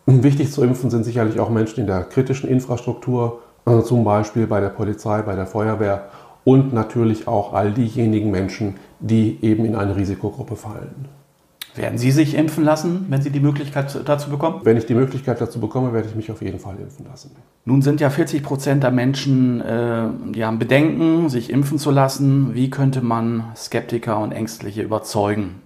Wichtig 0.06 0.52
zu 0.52 0.64
impfen 0.64 0.90
sind 0.90 1.04
sicherlich 1.04 1.40
auch 1.40 1.50
Menschen 1.50 1.82
in 1.82 1.88
der 1.88 2.04
kritischen 2.04 2.50
Infrastruktur, 2.50 3.40
äh, 3.66 3.82
zum 3.82 4.04
Beispiel 4.04 4.48
bei 4.48 4.60
der 4.60 4.70
Polizei, 4.70 5.22
bei 5.22 5.36
der 5.36 5.48
Feuerwehr 5.48 6.10
und 6.48 6.72
natürlich 6.72 7.28
auch 7.28 7.52
all 7.52 7.74
diejenigen 7.74 8.32
Menschen, 8.32 8.76
die 9.02 9.38
eben 9.42 9.66
in 9.66 9.76
eine 9.76 9.98
Risikogruppe 9.98 10.56
fallen. 10.56 11.10
Werden 11.76 11.98
Sie 11.98 12.10
sich 12.10 12.36
impfen 12.36 12.64
lassen, 12.64 13.06
wenn 13.10 13.22
Sie 13.22 13.32
die 13.32 13.42
Möglichkeit 13.42 13.94
dazu 14.06 14.30
bekommen? 14.30 14.62
Wenn 14.64 14.78
ich 14.78 14.86
die 14.86 14.94
Möglichkeit 14.94 15.42
dazu 15.42 15.60
bekomme, 15.60 15.92
werde 15.92 16.08
ich 16.08 16.16
mich 16.16 16.32
auf 16.32 16.42
jeden 16.42 16.60
Fall 16.60 16.78
impfen 16.80 17.06
lassen. 17.06 17.32
Nun 17.66 17.82
sind 17.82 18.00
ja 18.00 18.10
40 18.10 18.44
Prozent 18.44 18.84
der 18.84 18.92
Menschen, 18.92 19.60
äh, 19.60 20.08
die 20.30 20.46
haben 20.46 20.58
Bedenken, 20.58 21.28
sich 21.28 21.50
impfen 21.50 21.80
zu 21.80 21.92
lassen. 21.92 22.56
Wie 22.56 22.70
könnte 22.70 23.02
man 23.02 23.52
Skeptiker 23.54 24.18
und 24.18 24.32
Ängstliche 24.32 24.84
überzeugen? 24.84 25.62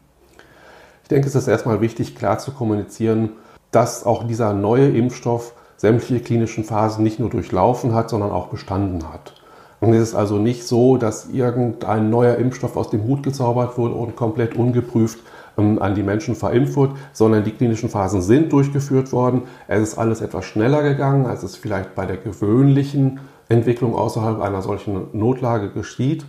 Ich 1.04 1.10
denke, 1.10 1.28
es 1.28 1.36
ist 1.36 1.48
erstmal 1.48 1.82
wichtig, 1.82 2.16
klar 2.16 2.40
zu 2.40 2.54
kommunizieren, 2.54 3.34
dass 3.70 4.04
auch 4.04 4.26
dieser 4.26 4.54
neue 4.54 4.90
Impfstoff 4.90 5.54
sämtliche 5.78 6.24
klinischen 6.24 6.64
Phasen 6.64 7.04
nicht 7.04 7.20
nur 7.20 7.30
durchlaufen 7.30 7.94
hat, 7.94 8.10
sondern 8.10 8.32
auch 8.32 8.48
bestanden 8.48 9.14
hat. 9.14 9.41
Und 9.82 9.94
es 9.94 10.10
ist 10.10 10.16
also 10.16 10.38
nicht 10.38 10.66
so, 10.66 10.98
dass 10.98 11.30
irgendein 11.30 12.12
neuer 12.12 12.36
Impfstoff 12.36 12.78
aus 12.78 12.92
dem 12.92 13.04
Hut 13.04 13.24
gezaubert 13.24 13.80
wurde 13.80 13.96
und 13.96 14.16
komplett 14.16 14.56
ungeprüft 14.56 15.20
ähm, 15.58 15.82
an 15.82 15.96
die 15.96 16.04
Menschen 16.04 16.36
verimpft 16.36 16.78
wird, 16.78 16.92
sondern 17.14 17.44
die 17.44 17.52
klinischen 17.52 17.90
Phasen 17.90 18.22
sind 18.22 18.54
durchgeführt 18.54 19.12
worden. 19.12 19.42
Es 19.68 19.82
ist 19.82 19.98
alles 19.98 20.22
etwas 20.22 20.46
schneller 20.46 20.84
gegangen, 20.84 21.26
als 21.26 21.42
es 21.42 21.56
vielleicht 21.56 21.96
bei 21.96 22.06
der 22.06 22.18
gewöhnlichen 22.18 23.20
Entwicklung 23.50 23.96
außerhalb 23.96 24.40
einer 24.40 24.62
solchen 24.62 25.08
Notlage 25.14 25.72
geschieht. 25.72 26.26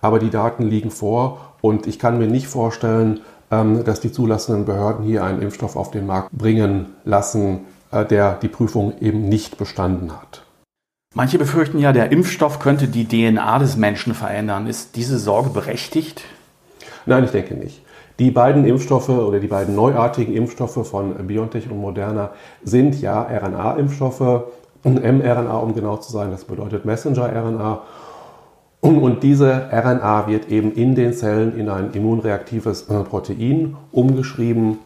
Aber 0.00 0.20
die 0.20 0.30
Daten 0.30 0.62
liegen 0.62 0.92
vor 0.92 1.54
und 1.60 1.88
ich 1.88 1.98
kann 1.98 2.18
mir 2.18 2.28
nicht 2.28 2.46
vorstellen, 2.46 3.20
ähm, 3.50 3.82
dass 3.82 3.98
die 3.98 4.12
zulassenden 4.12 4.64
Behörden 4.64 5.04
hier 5.04 5.24
einen 5.24 5.42
Impfstoff 5.42 5.74
auf 5.74 5.90
den 5.90 6.06
Markt 6.06 6.30
bringen 6.30 6.86
lassen, 7.04 7.62
äh, 7.90 8.04
der 8.04 8.34
die 8.34 8.48
Prüfung 8.48 8.94
eben 9.00 9.28
nicht 9.28 9.58
bestanden 9.58 10.12
hat. 10.12 10.44
Manche 11.14 11.38
befürchten 11.38 11.78
ja, 11.78 11.92
der 11.92 12.10
Impfstoff 12.10 12.58
könnte 12.58 12.88
die 12.88 13.06
DNA 13.06 13.58
des 13.58 13.76
Menschen 13.76 14.14
verändern. 14.14 14.66
Ist 14.66 14.96
diese 14.96 15.18
Sorge 15.18 15.50
berechtigt? 15.50 16.24
Nein, 17.04 17.24
ich 17.24 17.30
denke 17.30 17.54
nicht. 17.54 17.82
Die 18.18 18.30
beiden 18.30 18.64
Impfstoffe 18.64 19.08
oder 19.08 19.40
die 19.40 19.48
beiden 19.48 19.74
neuartigen 19.74 20.34
Impfstoffe 20.34 20.86
von 20.88 21.14
BioNTech 21.26 21.70
und 21.70 21.78
Moderna 21.78 22.30
sind 22.62 23.00
ja 23.00 23.22
RNA-Impfstoffe, 23.22 24.44
mRNA, 24.84 25.56
um 25.56 25.74
genau 25.74 25.96
zu 25.96 26.12
sein, 26.12 26.30
das 26.30 26.44
bedeutet 26.44 26.84
Messenger-RNA. 26.84 27.82
Und 28.80 29.22
diese 29.22 29.68
RNA 29.70 30.26
wird 30.26 30.50
eben 30.50 30.72
in 30.72 30.94
den 30.94 31.12
Zellen 31.12 31.56
in 31.56 31.68
ein 31.68 31.92
immunreaktives 31.92 32.88
äh, 32.88 33.04
Protein 33.04 33.76
umgeschrieben. 33.92 34.78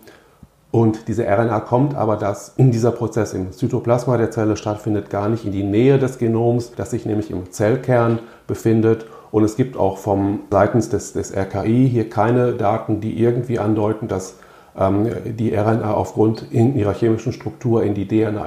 Und 0.77 1.09
diese 1.09 1.25
RNA 1.27 1.61
kommt 1.61 1.95
aber, 1.95 2.19
dass 2.19 2.53
in 2.59 2.71
dieser 2.71 2.91
Prozess 2.91 3.33
im 3.33 3.51
Zytoplasma 3.51 4.19
der 4.19 4.31
Zelle 4.31 4.59
stattfindet, 4.59 5.09
gar 5.09 5.31
nicht 5.31 5.47
in 5.47 5.51
die 5.51 5.63
Nähe 5.63 5.99
des 5.99 6.19
Genoms, 6.19 6.73
das 6.77 6.91
sich 6.91 7.07
nämlich 7.07 7.31
im 7.31 7.51
Zellkern 7.51 8.19
befindet. 8.47 9.07
Und 9.31 9.43
es 9.43 9.57
gibt 9.57 9.79
auch 9.79 9.97
vom 9.97 10.41
seitens 10.51 10.91
des, 10.91 11.15
des 11.15 11.35
RKI 11.35 11.89
hier 11.89 12.11
keine 12.11 12.53
Daten, 12.53 13.01
die 13.01 13.19
irgendwie 13.19 13.59
andeuten, 13.59 14.07
dass 14.07 14.35
ähm, 14.79 15.09
die 15.25 15.55
RNA 15.55 15.95
aufgrund 15.95 16.53
ihrer 16.53 16.93
chemischen 16.93 17.33
Struktur 17.33 17.83
in 17.83 17.95
die 17.95 18.07
DNA 18.07 18.47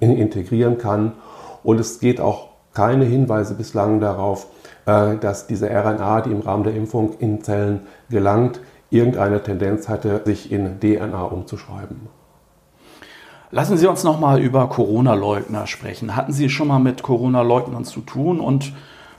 integrieren 0.00 0.76
kann. 0.76 1.12
Und 1.62 1.80
es 1.80 1.98
geht 1.98 2.20
auch 2.20 2.48
keine 2.74 3.06
Hinweise 3.06 3.54
bislang 3.54 4.00
darauf, 4.00 4.48
äh, 4.84 5.16
dass 5.16 5.46
diese 5.46 5.70
RNA, 5.70 6.20
die 6.20 6.30
im 6.30 6.40
Rahmen 6.40 6.64
der 6.64 6.74
Impfung 6.74 7.14
in 7.20 7.42
Zellen 7.42 7.86
gelangt, 8.10 8.60
irgendeine 8.90 9.42
Tendenz 9.42 9.88
hatte, 9.88 10.22
sich 10.24 10.52
in 10.52 10.80
DNA 10.80 11.22
umzuschreiben. 11.22 12.08
Lassen 13.52 13.76
Sie 13.76 13.86
uns 13.86 14.04
noch 14.04 14.20
mal 14.20 14.40
über 14.40 14.68
Corona-Leugner 14.68 15.66
sprechen. 15.66 16.14
Hatten 16.14 16.32
Sie 16.32 16.48
schon 16.48 16.68
mal 16.68 16.78
mit 16.78 17.02
Corona-Leugnern 17.02 17.84
zu 17.84 18.00
tun 18.00 18.38
und 18.38 18.72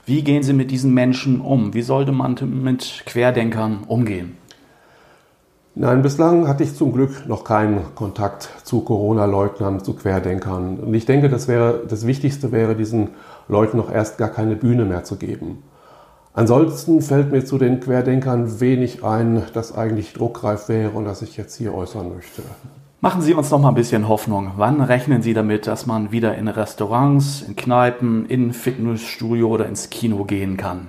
wie 0.06 0.22
gehen 0.22 0.42
Sie 0.42 0.52
mit 0.52 0.70
diesen 0.70 0.94
Menschen 0.94 1.40
um? 1.40 1.74
Wie 1.74 1.82
sollte 1.82 2.12
man 2.12 2.36
mit 2.62 3.02
Querdenkern 3.06 3.84
umgehen? 3.86 4.36
Nein, 5.74 6.02
bislang 6.02 6.48
hatte 6.48 6.64
ich 6.64 6.74
zum 6.74 6.92
Glück 6.92 7.26
noch 7.26 7.44
keinen 7.44 7.94
Kontakt 7.94 8.50
zu 8.64 8.80
Corona-Leugnern, 8.80 9.82
zu 9.82 9.94
Querdenkern. 9.94 10.78
Und 10.78 10.92
ich 10.92 11.06
denke, 11.06 11.28
das, 11.30 11.48
wäre, 11.48 11.82
das 11.88 12.06
Wichtigste 12.06 12.52
wäre, 12.52 12.74
diesen 12.74 13.10
Leuten 13.48 13.76
noch 13.76 13.90
erst 13.90 14.18
gar 14.18 14.28
keine 14.28 14.56
Bühne 14.56 14.84
mehr 14.84 15.04
zu 15.04 15.16
geben. 15.16 15.62
Ansonsten 16.34 17.02
fällt 17.02 17.30
mir 17.30 17.44
zu 17.44 17.58
den 17.58 17.80
Querdenkern 17.80 18.60
wenig 18.60 19.04
ein, 19.04 19.42
das 19.52 19.76
eigentlich 19.76 20.14
druckreif 20.14 20.68
wäre 20.68 20.92
und 20.92 21.04
das 21.04 21.20
ich 21.20 21.36
jetzt 21.36 21.56
hier 21.56 21.74
äußern 21.74 22.14
möchte. 22.14 22.42
Machen 23.02 23.20
Sie 23.20 23.34
uns 23.34 23.50
noch 23.50 23.60
mal 23.60 23.68
ein 23.68 23.74
bisschen 23.74 24.08
Hoffnung. 24.08 24.52
Wann 24.56 24.80
rechnen 24.80 25.20
Sie 25.22 25.34
damit, 25.34 25.66
dass 25.66 25.86
man 25.86 26.10
wieder 26.10 26.36
in 26.36 26.48
Restaurants, 26.48 27.42
in 27.42 27.56
Kneipen, 27.56 28.26
in 28.26 28.52
Fitnessstudio 28.52 29.48
oder 29.48 29.66
ins 29.66 29.90
Kino 29.90 30.24
gehen 30.24 30.56
kann? 30.56 30.86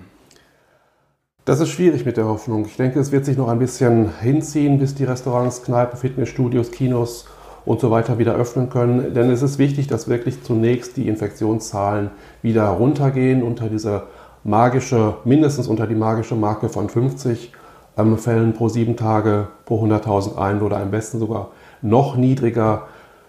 Das 1.44 1.60
ist 1.60 1.70
schwierig 1.70 2.06
mit 2.06 2.16
der 2.16 2.26
Hoffnung. 2.26 2.66
Ich 2.66 2.78
denke, 2.78 3.00
es 3.02 3.12
wird 3.12 3.26
sich 3.26 3.36
noch 3.36 3.50
ein 3.50 3.60
bisschen 3.60 4.18
hinziehen, 4.22 4.80
bis 4.80 4.96
die 4.96 5.04
Restaurants, 5.04 5.64
Kneipen, 5.64 5.98
Fitnessstudios, 5.98 6.72
Kinos 6.72 7.26
und 7.66 7.82
so 7.82 7.92
weiter 7.92 8.18
wieder 8.18 8.36
öffnen 8.36 8.70
können. 8.70 9.14
Denn 9.14 9.30
es 9.30 9.42
ist 9.42 9.58
wichtig, 9.58 9.88
dass 9.88 10.08
wirklich 10.08 10.42
zunächst 10.44 10.96
die 10.96 11.10
Infektionszahlen 11.10 12.12
wieder 12.42 12.68
runtergehen 12.68 13.44
unter 13.44 13.68
diese 13.68 14.04
magische, 14.44 15.16
mindestens 15.24 15.68
unter 15.68 15.88
die 15.88 15.96
magische 15.96 16.36
Marke 16.36 16.70
von 16.70 16.90
50 16.90 17.52
ähm, 17.98 18.18
Fällen 18.18 18.54
pro 18.54 18.70
sieben 18.70 18.96
Tage 18.96 19.48
pro 19.66 19.84
100.000 19.84 20.38
ein 20.38 20.62
oder 20.62 20.78
am 20.78 20.92
besten 20.92 21.20
sogar 21.20 21.52
noch 21.82 22.16
niedriger. 22.16 22.84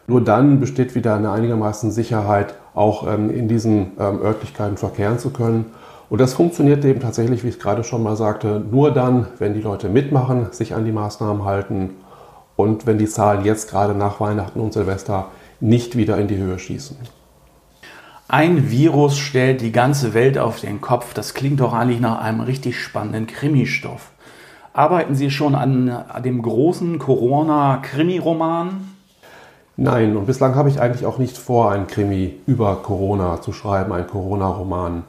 Nur 0.07 0.23
dann 0.23 0.61
besteht 0.61 0.95
wieder 0.95 1.15
eine 1.15 1.31
einigermaßen 1.31 1.91
Sicherheit, 1.91 2.55
auch 2.75 3.07
ähm, 3.07 3.31
in 3.31 3.49
diesen 3.49 3.93
ähm, 3.99 4.21
Örtlichkeiten 4.23 4.77
verkehren 4.77 5.19
zu 5.19 5.31
können. 5.31 5.67
Und 6.11 6.21
das 6.21 6.35
funktioniert 6.35 6.85
eben 6.85 7.01
tatsächlich, 7.01 7.45
wie 7.45 7.49
ich 7.49 7.59
gerade 7.59 7.83
schon 7.83 8.03
mal 8.03 8.17
sagte, 8.17 8.63
nur 8.71 8.93
dann, 8.93 9.27
wenn 9.39 9.55
die 9.55 9.63
Leute 9.63 9.89
mitmachen, 9.89 10.49
sich 10.53 10.75
an 10.75 10.85
die 10.85 10.93
Maßnahmen 10.93 11.45
halten 11.45 11.91
und 12.57 12.87
wenn 12.87 12.99
die 12.99 13.09
Zahlen 13.09 13.45
jetzt 13.45 13.71
gerade 13.71 13.95
nach 13.95 14.21
Weihnachten 14.21 14.61
und 14.61 14.73
Silvester 14.73 15.29
nicht 15.61 15.97
wieder 15.97 16.19
in 16.19 16.29
die 16.29 16.37
Höhe 16.37 16.59
schießen. 16.59 16.97
Ein 18.27 18.71
Virus 18.71 19.19
stellt 19.19 19.61
die 19.61 19.71
ganze 19.71 20.15
Welt 20.15 20.39
auf 20.39 20.59
den 20.59 20.81
Kopf. 20.81 21.13
Das 21.13 21.35
klingt 21.35 21.61
doch 21.61 21.75
eigentlich 21.75 22.01
nach 22.01 22.21
einem 22.21 22.41
richtig 22.41 22.81
spannenden 22.81 23.27
Krimistoff. 23.27 24.13
Arbeiten 24.73 25.15
Sie 25.15 25.31
schon 25.31 25.55
an 25.55 26.05
dem 26.25 26.41
großen 26.41 26.99
Corona-Krimi-Roman? 26.99 28.89
Nein, 29.77 30.17
und 30.17 30.27
bislang 30.27 30.55
habe 30.55 30.69
ich 30.71 30.81
eigentlich 30.81 31.05
auch 31.05 31.19
nicht 31.19 31.37
vor, 31.37 31.71
einen 31.71 31.87
Krimi 31.87 32.41
über 32.47 32.77
Corona 32.77 33.43
zu 33.43 33.53
schreiben, 33.53 33.93
einen 33.93 34.07
Corona-Roman. 34.07 35.05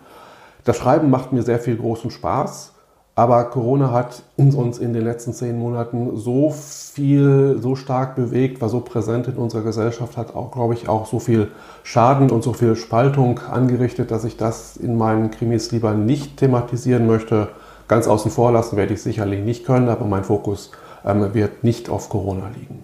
Das 0.66 0.78
Schreiben 0.78 1.10
macht 1.10 1.32
mir 1.32 1.42
sehr 1.42 1.60
viel 1.60 1.78
großen 1.78 2.12
Spaß, 2.12 2.75
aber 3.18 3.46
Corona 3.46 3.92
hat 3.92 4.24
uns 4.36 4.78
in 4.78 4.92
den 4.92 5.06
letzten 5.06 5.32
zehn 5.32 5.58
Monaten 5.58 6.18
so 6.18 6.52
viel, 6.52 7.58
so 7.62 7.78
stark 7.78 8.16
bewegt, 8.16 8.62
war 8.62 8.68
so 8.68 8.82
präsent 8.82 9.28
in 9.30 9.36
unserer 9.36 9.62
Gesellschaft, 9.62 10.18
hat 10.18 10.36
auch, 10.36 10.52
glaube 10.52 10.74
ich, 10.74 10.90
auch 10.90 11.06
so 11.06 11.20
viel 11.20 11.50
Schaden 11.84 12.30
und 12.30 12.44
so 12.44 12.52
viel 12.52 12.76
Spaltung 12.76 13.40
angerichtet, 13.40 14.12
dass 14.12 14.26
ich 14.26 14.36
das 14.36 14.76
in 14.76 14.98
meinen 14.98 15.32
Krimis 15.32 15.72
lieber 15.72 15.94
nicht 15.94 16.38
thematisieren 16.38 17.08
möchte. 17.08 17.48
Ganz 17.88 18.06
außen 18.08 18.32
vor 18.32 18.52
lassen 18.52 18.76
werde 18.76 18.94
ich 18.94 19.02
sicherlich 19.02 19.46
nicht 19.46 19.66
können, 19.66 19.88
aber 19.88 20.06
mein 20.06 20.26
Fokus 20.26 20.72
ähm, 21.06 21.34
wird 21.34 21.64
nicht 21.64 21.90
auf 21.90 22.10
Corona 22.10 22.50
liegen. 22.54 22.84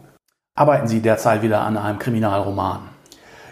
Arbeiten 0.55 0.87
Sie 0.87 1.01
derzeit 1.01 1.41
wieder 1.41 1.61
an 1.61 1.75
einem 1.75 1.99
Kriminalroman? 1.99 2.79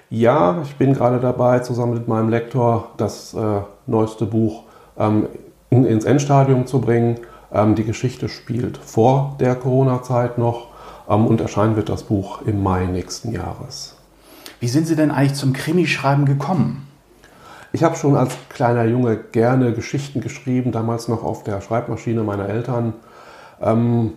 Ja, 0.10 0.62
ich 0.64 0.76
bin 0.78 0.94
gerade 0.94 1.20
dabei, 1.20 1.60
zusammen 1.60 1.94
mit 1.94 2.08
meinem 2.08 2.30
Lektor 2.30 2.92
das 2.98 3.34
äh, 3.34 3.62
neueste 3.86 4.26
Buch 4.26 4.64
ähm, 4.98 5.28
ins 5.70 6.06
Endstadium 6.06 6.66
zu 6.66 6.82
bringen. 6.82 7.20
Ähm, 7.54 7.76
die 7.76 7.84
Geschichte 7.84 8.30
spielt 8.30 8.78
vor 8.78 9.36
der 9.40 9.56
Corona-Zeit 9.56 10.38
noch 10.38 10.68
ähm, 11.10 11.28
und 11.28 11.42
erscheinen 11.42 11.76
wird 11.76 11.90
das 11.90 12.04
Buch 12.04 12.42
im 12.44 12.64
Mai 12.64 12.86
nächsten 12.86 13.32
Jahres. 13.32 13.96
Wie 14.60 14.68
sind 14.68 14.88
Sie 14.88 14.96
denn 14.96 15.12
eigentlich 15.12 15.36
zum 15.36 15.54
Krimischreiben 15.54 16.26
gekommen? 16.26 16.88
Ich 17.72 17.84
habe 17.84 17.96
schon 17.96 18.16
als 18.16 18.34
kleiner 18.50 18.86
Junge 18.86 19.16
gerne 19.16 19.74
Geschichten 19.74 20.22
geschrieben, 20.22 20.72
damals 20.72 21.08
noch 21.08 21.24
auf 21.24 21.44
der 21.44 21.62
Schreibmaschine 21.62 22.24
meiner 22.24 22.50
Eltern. 22.50 22.94
Ähm, 23.62 24.14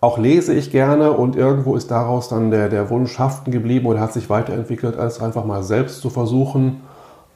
auch 0.00 0.16
lese 0.16 0.54
ich 0.54 0.70
gerne 0.70 1.12
und 1.12 1.36
irgendwo 1.36 1.76
ist 1.76 1.90
daraus 1.90 2.30
dann 2.30 2.50
der, 2.50 2.70
der 2.70 2.88
Wunsch 2.88 3.18
haften 3.18 3.50
geblieben 3.50 3.86
oder 3.86 4.00
hat 4.00 4.14
sich 4.14 4.30
weiterentwickelt, 4.30 4.96
als 4.96 5.20
einfach 5.20 5.44
mal 5.44 5.62
selbst 5.62 6.00
zu 6.00 6.08
versuchen. 6.08 6.80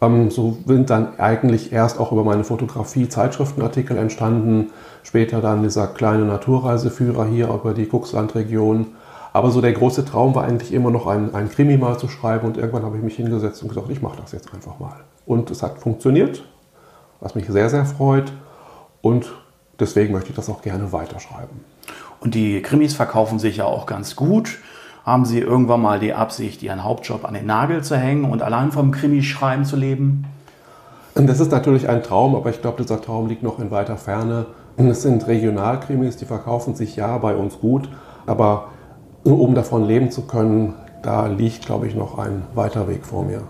Ähm, 0.01 0.31
so 0.31 0.59
sind 0.67 0.91
dann 0.91 1.19
eigentlich 1.19 1.73
erst 1.73 1.99
auch 1.99 2.13
über 2.13 2.25
meine 2.25 2.45
Fotografie 2.45 3.09
Zeitschriftenartikel 3.09 3.97
entstanden, 3.97 4.71
später 5.03 5.41
dann 5.41 5.63
dieser 5.63 5.87
kleine 5.87 6.25
Naturreiseführer 6.25 7.27
hier 7.27 7.49
über 7.49 7.75
die 7.75 7.87
Kuxlandregion. 7.87 8.89
Aber 9.33 9.51
so 9.51 9.61
der 9.61 9.73
große 9.73 10.05
Traum 10.05 10.35
war 10.35 10.45
eigentlich 10.45 10.73
immer 10.73 10.91
noch 10.91 11.07
ein, 11.07 11.35
ein 11.35 11.49
Krimi 11.49 11.77
mal 11.77 11.99
zu 11.99 12.09
schreiben 12.09 12.47
und 12.47 12.57
irgendwann 12.57 12.85
habe 12.85 12.97
ich 12.97 13.03
mich 13.03 13.17
hingesetzt 13.17 13.63
und 13.63 13.69
gesagt, 13.69 13.91
ich 13.91 14.01
mache 14.01 14.19
das 14.21 14.33
jetzt 14.33 14.55
einfach 14.55 14.79
mal. 14.79 14.97
Und 15.27 15.51
es 15.51 15.63
hat 15.63 15.79
funktioniert, 15.79 16.45
was 17.21 17.35
mich 17.35 17.47
sehr, 17.49 17.69
sehr 17.69 17.85
freut 17.85 18.33
und 19.03 19.33
deswegen 19.81 20.13
möchte 20.13 20.31
ich 20.31 20.37
das 20.37 20.49
auch 20.49 20.63
gerne 20.63 20.93
weiterschreiben. 20.93 21.65
Und 22.21 22.35
die 22.35 22.63
Krimis 22.63 22.95
verkaufen 22.95 23.39
sich 23.39 23.59
ja 23.59 23.65
auch 23.65 23.87
ganz 23.87 24.17
gut. 24.17 24.59
Haben 25.05 25.27
Sie 25.27 25.39
irgendwann 25.39 25.83
mal 25.83 25.99
die 25.99 26.15
Absicht, 26.15 26.63
Ihren 26.63 26.83
Hauptjob 26.83 27.27
an 27.27 27.35
den 27.35 27.45
Nagel 27.45 27.85
zu 27.85 27.95
hängen 27.95 28.25
und 28.25 28.43
allein 28.43 28.73
vom 28.73 28.91
Krimischreiben 28.91 29.67
zu 29.67 29.77
leben? 29.77 30.25
Das 31.15 31.41
ist 31.41 31.53
natürlich 31.53 31.91
ein 31.91 32.03
Traum, 32.03 32.35
aber 32.35 32.49
ich 32.49 32.63
glaube, 32.63 32.83
dieser 32.83 33.03
Traum 33.03 33.29
liegt 33.29 33.43
noch 33.43 33.59
in 33.59 33.71
weiter 33.71 33.99
Ferne. 33.99 34.47
Es 34.79 35.03
sind 35.03 35.27
Regionalkrimis, 35.27 36.17
die 36.17 36.25
verkaufen 36.25 36.75
sich 36.75 36.97
ja 36.97 37.19
bei 37.19 37.37
uns 37.37 37.61
gut, 37.61 37.89
aber 38.27 38.69
um 39.25 39.55
davon 39.55 39.85
leben 39.85 40.11
zu 40.11 40.23
können, 40.23 40.75
da 41.03 41.27
liegt, 41.27 41.67
glaube 41.67 41.87
ich, 41.87 41.95
noch 41.95 42.19
ein 42.19 42.43
weiter 42.55 42.89
Weg 42.89 43.05
vor 43.05 43.25
mir. 43.25 43.43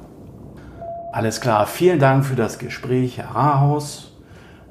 Alles 1.13 1.41
klar, 1.41 1.67
vielen 1.67 2.01
Dank 2.01 2.25
für 2.25 2.35
das 2.35 2.59
Gespräch, 2.59 3.19
Herr 3.19 3.31
Rahaus. 3.31 4.11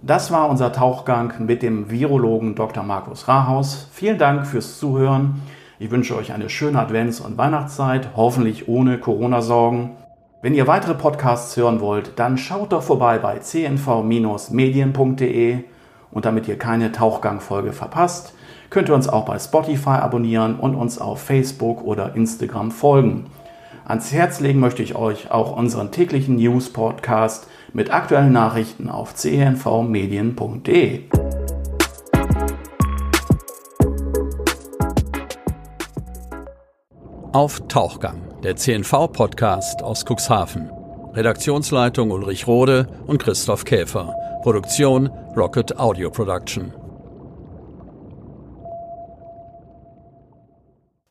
Das 0.02 0.32
war 0.32 0.50
unser 0.50 0.74
Tauchgang 0.74 1.34
mit 1.40 1.64
dem 1.64 1.90
Virologen 1.90 2.56
Dr. 2.56 2.84
Markus 2.84 3.30
Rahaus. 3.30 3.88
Vielen 3.94 4.18
Dank 4.18 4.46
fürs 4.46 4.78
Zuhören. 4.78 5.42
Ich 5.84 5.92
wünsche 5.92 6.16
euch 6.16 6.32
eine 6.32 6.50
schöne 6.50 6.80
Advents- 6.80 7.20
und 7.20 7.38
Weihnachtszeit, 7.38 8.12
hoffentlich 8.16 8.70
ohne 8.70 9.00
Corona-Sorgen. 9.00 9.98
Wenn 10.42 10.54
ihr 10.54 10.66
weitere 10.66 10.94
Podcasts 10.94 11.58
hören 11.58 11.82
wollt, 11.82 12.18
dann 12.18 12.38
schaut 12.38 12.72
doch 12.72 12.84
vorbei 12.84 13.18
bei 13.18 13.40
cnv-medien.de 13.40 14.46
und 16.10 16.24
damit 16.24 16.48
ihr 16.48 16.58
keine 16.58 16.94
Tauchgang-Folge 16.94 17.74
verpasst, 17.74 18.34
könnt 18.70 18.88
ihr 18.88 18.96
uns 18.96 19.10
auch 19.10 19.26
bei 19.26 19.38
Spotify 19.38 19.90
abonnieren 19.90 20.56
und 20.56 20.76
uns 20.76 21.00
auf 21.00 21.20
Facebook 21.22 21.84
oder 21.84 22.16
Instagram 22.16 22.72
folgen. 22.72 23.26
Ans 23.84 24.14
Herz 24.14 24.40
legen 24.40 24.62
möchte 24.62 24.84
ich 24.84 24.96
euch 24.96 25.32
auch 25.32 25.54
unseren 25.58 25.92
täglichen 25.92 26.38
News-Podcast 26.38 27.48
mit 27.74 27.94
aktuellen 27.94 28.32
Nachrichten 28.32 28.88
auf 28.88 29.16
cnvmedien.de. 29.16 31.02
Auf 37.34 37.64
Tauchgang, 37.68 38.22
der 38.44 38.56
CNV-Podcast 38.56 39.82
aus 39.82 40.06
Cuxhaven. 40.06 40.70
Redaktionsleitung 41.14 42.12
Ulrich 42.12 42.46
Rode 42.46 42.86
und 43.08 43.18
Christoph 43.18 43.66
Käfer. 43.66 44.14
Produktion 44.44 45.10
Rocket 45.36 45.80
Audio 45.80 46.12
Production. 46.12 46.83